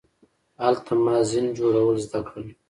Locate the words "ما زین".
1.03-1.45